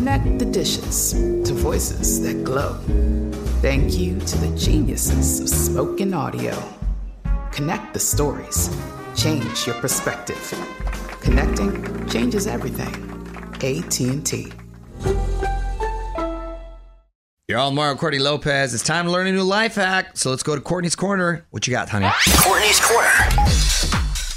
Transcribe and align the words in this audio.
Connect 0.00 0.38
the 0.38 0.46
dishes 0.46 1.12
to 1.12 1.52
voices 1.52 2.22
that 2.22 2.42
glow. 2.42 2.72
Thank 3.60 3.98
you 3.98 4.18
to 4.18 4.38
the 4.38 4.56
geniuses 4.56 5.40
of 5.40 5.48
spoken 5.50 6.14
audio. 6.14 6.56
Connect 7.52 7.92
the 7.92 8.00
stories. 8.00 8.74
Change 9.14 9.66
your 9.66 9.74
perspective. 9.74 10.40
Connecting 11.20 12.08
changes 12.08 12.46
everything. 12.46 12.94
AT&T. 13.56 14.52
You're 17.46 17.58
on 17.58 17.74
Mario 17.74 17.94
Courtney 17.96 18.20
Lopez. 18.20 18.72
It's 18.72 18.82
time 18.82 19.04
to 19.04 19.10
learn 19.10 19.26
a 19.26 19.32
new 19.32 19.42
life 19.42 19.74
hack. 19.74 20.16
So 20.16 20.30
let's 20.30 20.42
go 20.42 20.54
to 20.54 20.62
Courtney's 20.62 20.96
Corner. 20.96 21.46
What 21.50 21.66
you 21.66 21.72
got, 21.72 21.90
honey? 21.90 22.08
Courtney's 22.38 22.80
Corner. 22.80 23.39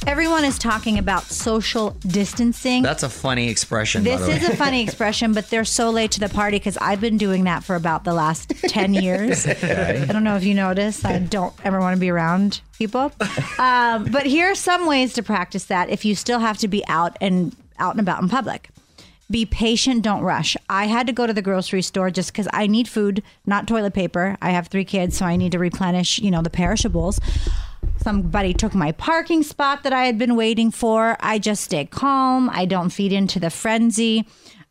Everyone 0.06 0.44
is 0.44 0.60
talking 0.60 0.98
about 1.00 1.24
social 1.24 1.92
distancing. 2.06 2.84
That's 2.84 3.04
a 3.04 3.10
funny 3.10 3.50
expression. 3.50 4.04
this 4.04 4.22
is 4.28 4.48
a 4.48 4.56
funny 4.56 4.82
expression, 4.84 5.34
but 5.34 5.50
they're 5.50 5.64
so 5.66 5.90
late 5.92 6.12
to 6.12 6.20
the 6.20 6.30
party 6.30 6.58
because 6.58 6.78
I've 6.78 7.00
been 7.00 7.18
doing 7.18 7.46
that 7.46 7.64
for 7.64 7.76
about 7.76 8.04
the 8.04 8.14
last 8.14 8.50
10 8.68 8.94
years. 8.94 9.48
I 9.64 10.06
don't 10.06 10.24
know 10.24 10.36
if 10.36 10.44
you 10.44 10.54
notice. 10.56 11.06
I 11.06 11.20
don't 11.20 11.54
ever 11.64 11.80
want 11.80 11.96
to 11.96 12.00
be 12.00 12.10
around 12.10 12.62
people. 12.78 13.12
Um, 13.58 14.06
but 14.12 14.26
here 14.26 14.52
are 14.52 14.56
some 14.56 14.86
ways 14.88 15.14
to 15.14 15.24
practice 15.24 15.66
that 15.66 15.90
if 15.90 16.04
you 16.04 16.16
still 16.16 16.40
have 16.40 16.58
to 16.60 16.68
be 16.68 16.86
out 16.88 17.18
and 17.22 17.56
out 17.80 17.92
and 17.92 18.02
about 18.02 18.22
in 18.22 18.30
public. 18.30 18.70
Be 19.32 19.46
patient, 19.46 20.04
don't 20.04 20.22
rush. 20.22 20.56
I 20.70 20.86
had 20.86 21.08
to 21.08 21.14
go 21.14 21.26
to 21.26 21.34
the 21.34 21.42
grocery 21.42 21.82
store 21.82 22.12
just 22.12 22.32
because 22.34 22.48
I 22.54 22.68
need 22.68 22.88
food, 22.90 23.24
not 23.46 23.68
toilet 23.68 23.94
paper. 23.94 24.38
I 24.42 24.52
have 24.52 24.68
three 24.68 24.86
kids, 24.86 25.18
so 25.18 25.26
I 25.26 25.38
need 25.38 25.54
to 25.54 25.60
replenish, 25.60 26.20
you 26.20 26.30
know, 26.30 26.42
the 26.42 26.50
perishables. 26.52 27.20
Somebody 28.04 28.54
took 28.54 28.76
my 28.76 28.92
parking 28.92 29.44
spot 29.44 29.84
that 29.84 29.94
I 29.94 30.06
had 30.06 30.18
been 30.18 30.36
waiting 30.36 30.72
for. 30.72 31.16
I 31.22 31.40
just 31.40 31.64
stay 31.64 31.86
calm. 31.86 32.50
I 32.50 32.66
don't 32.66 32.90
feed 32.90 33.14
into 33.14 33.40
the 33.40 33.50
frenzy. 33.50 34.28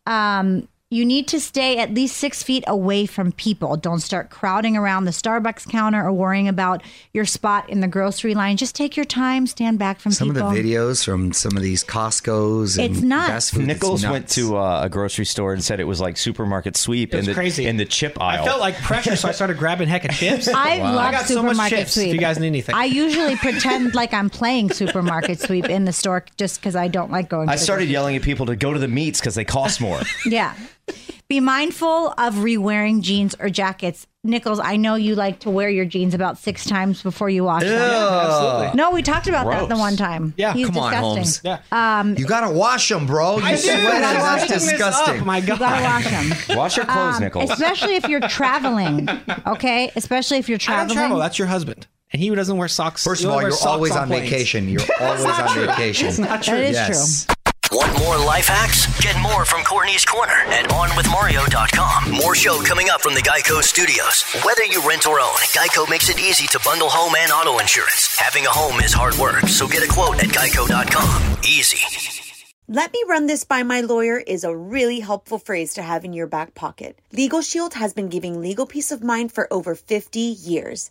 Um, 0.06 0.68
you 0.92 1.04
need 1.06 1.26
to 1.28 1.40
stay 1.40 1.78
at 1.78 1.94
least 1.94 2.16
six 2.18 2.42
feet 2.42 2.62
away 2.66 3.06
from 3.06 3.32
people. 3.32 3.76
Don't 3.76 4.00
start 4.00 4.28
crowding 4.30 4.76
around 4.76 5.06
the 5.06 5.10
Starbucks 5.10 5.68
counter 5.68 6.04
or 6.04 6.12
worrying 6.12 6.48
about 6.48 6.82
your 7.14 7.24
spot 7.24 7.70
in 7.70 7.80
the 7.80 7.88
grocery 7.88 8.34
line. 8.34 8.56
Just 8.58 8.74
take 8.76 8.96
your 8.96 9.04
time, 9.06 9.46
stand 9.46 9.78
back 9.78 9.98
from 10.00 10.12
some 10.12 10.28
people. 10.32 10.48
of 10.48 10.54
the 10.54 10.60
videos 10.62 11.04
from 11.04 11.32
some 11.32 11.56
of 11.56 11.62
these 11.62 11.82
Costco's 11.82 12.76
and 12.78 12.92
It's 12.94 13.02
nuts. 13.02 13.50
food. 13.50 13.66
Nichols 13.66 14.04
it's 14.04 14.10
went 14.10 14.28
to 14.30 14.56
uh, 14.58 14.82
a 14.84 14.88
grocery 14.88 15.24
store 15.24 15.52
and 15.54 15.64
said 15.64 15.80
it 15.80 15.84
was 15.84 16.00
like 16.00 16.16
supermarket 16.16 16.76
sweep 16.76 17.14
It 17.14 17.20
in 17.20 17.24
the 17.24 17.34
crazy. 17.34 17.66
in 17.66 17.78
the 17.78 17.84
chip 17.86 18.20
aisle. 18.20 18.42
I 18.42 18.46
felt 18.46 18.60
like 18.60 18.76
pressure, 18.82 19.16
so 19.16 19.28
I 19.28 19.32
started 19.32 19.56
grabbing 19.58 19.88
heck 19.88 20.04
of 20.04 20.10
chips. 20.14 20.46
I 20.54 20.78
love 20.78 20.96
I 20.96 21.10
got 21.12 21.26
so 21.26 21.42
much 21.42 21.52
supermarket 21.52 21.78
chips. 21.78 21.94
sweep. 21.94 22.08
If 22.08 22.14
you 22.14 22.20
guys 22.20 22.38
need 22.38 22.48
anything, 22.48 22.74
I 22.74 22.84
usually 22.84 23.36
pretend 23.46 23.94
like 23.94 24.12
I'm 24.12 24.28
playing 24.30 24.70
supermarket 24.72 25.40
sweep 25.40 25.70
in 25.70 25.84
the 25.86 25.92
store 25.92 26.24
just 26.36 26.60
because 26.60 26.76
I 26.76 26.88
don't 26.88 27.10
like 27.10 27.28
going. 27.30 27.48
I 27.48 27.52
the 27.54 27.58
started 27.62 27.84
grocery 27.84 27.92
yelling 27.92 28.16
at 28.16 28.22
people 28.22 28.46
to 28.46 28.56
go 28.56 28.72
to 28.74 28.78
the 28.78 28.88
meats 28.88 29.20
because 29.20 29.34
they 29.34 29.44
cost 29.44 29.80
more. 29.80 30.00
Yeah. 30.26 30.54
Be 31.28 31.40
mindful 31.40 32.12
of 32.18 32.42
re-wearing 32.42 33.00
jeans 33.02 33.34
or 33.38 33.48
jackets. 33.48 34.06
Nichols, 34.24 34.60
I 34.60 34.76
know 34.76 34.94
you 34.96 35.14
like 35.14 35.40
to 35.40 35.50
wear 35.50 35.68
your 35.68 35.84
jeans 35.84 36.14
about 36.14 36.38
six 36.38 36.64
times 36.64 37.02
before 37.02 37.28
you 37.30 37.42
wash 37.44 37.62
them. 37.62 37.72
absolutely. 37.72 38.76
No, 38.76 38.90
we 38.92 39.02
talked 39.02 39.26
about 39.26 39.46
that 39.46 39.68
the 39.68 39.76
one 39.76 39.96
time. 39.96 40.34
Yeah, 40.36 40.52
He's 40.52 40.66
Come 40.68 40.78
on, 40.78 40.90
disgusting. 40.92 41.50
Holmes. 41.50 41.62
yeah. 41.72 42.04
You 42.18 42.26
gotta 42.26 42.52
wash 42.52 42.88
them, 42.88 43.06
bro. 43.06 43.38
You 43.38 43.44
I 43.44 43.54
sweat 43.56 43.80
do. 43.80 43.86
and 43.88 44.02
that's 44.04 44.46
disgusting. 44.46 45.20
up. 45.20 45.26
My 45.26 45.38
You 45.38 45.46
God. 45.48 45.58
gotta 45.58 45.82
wash 45.84 46.04
them. 46.46 46.56
Wash 46.56 46.76
your 46.76 46.86
clothes, 46.86 47.16
Um, 47.16 47.22
Nichols. 47.22 47.50
especially 47.50 47.94
if 47.96 48.08
you're 48.08 48.20
traveling. 48.28 49.08
Okay, 49.46 49.90
especially 49.96 50.38
if 50.38 50.48
you're 50.48 50.56
I 50.56 50.58
don't 50.58 50.66
traveling. 50.88 50.96
travel. 50.96 51.18
That's 51.18 51.38
your 51.38 51.48
husband, 51.48 51.86
and 52.12 52.20
he 52.22 52.28
doesn't 52.32 52.56
wear 52.56 52.68
socks. 52.68 53.02
First 53.02 53.24
of 53.24 53.30
all, 53.30 53.40
you're 53.42 53.52
always 53.66 53.92
on 53.96 54.06
planes. 54.08 54.28
vacation. 54.30 54.68
You're 54.68 54.82
always 55.00 55.24
on 55.24 55.66
vacation. 55.66 56.08
It's 56.08 56.18
not 56.18 56.42
true. 56.42 56.54
That 56.58 56.64
is 56.64 56.74
yes. 56.76 57.24
true. 57.26 57.34
Want 57.72 57.98
more 58.00 58.18
life 58.18 58.48
hacks? 58.48 58.84
Get 59.00 59.18
more 59.18 59.46
from 59.46 59.64
Courtney's 59.64 60.04
Corner 60.04 60.44
at 60.52 60.68
OnWithMario.com. 60.68 62.12
More 62.12 62.34
show 62.34 62.60
coming 62.60 62.90
up 62.90 63.00
from 63.00 63.14
the 63.14 63.22
Geico 63.22 63.62
Studios. 63.62 64.24
Whether 64.44 64.64
you 64.66 64.86
rent 64.86 65.06
or 65.06 65.18
own, 65.18 65.40
Geico 65.56 65.88
makes 65.88 66.10
it 66.10 66.20
easy 66.20 66.46
to 66.48 66.60
bundle 66.62 66.90
home 66.90 67.14
and 67.18 67.32
auto 67.32 67.58
insurance. 67.60 68.14
Having 68.18 68.44
a 68.44 68.50
home 68.50 68.78
is 68.80 68.92
hard 68.92 69.14
work, 69.14 69.48
so 69.48 69.66
get 69.66 69.82
a 69.82 69.88
quote 69.90 70.22
at 70.22 70.28
Geico.com. 70.28 71.38
Easy. 71.44 71.80
Let 72.68 72.92
me 72.92 73.02
run 73.08 73.26
this 73.26 73.44
by 73.44 73.62
my 73.62 73.80
lawyer 73.80 74.18
is 74.18 74.44
a 74.44 74.54
really 74.54 75.00
helpful 75.00 75.38
phrase 75.38 75.72
to 75.74 75.82
have 75.82 76.04
in 76.04 76.12
your 76.12 76.26
back 76.26 76.54
pocket. 76.54 76.98
Legal 77.10 77.40
Shield 77.40 77.72
has 77.72 77.94
been 77.94 78.10
giving 78.10 78.38
legal 78.38 78.66
peace 78.66 78.92
of 78.92 79.02
mind 79.02 79.32
for 79.32 79.50
over 79.50 79.74
50 79.74 80.20
years. 80.20 80.90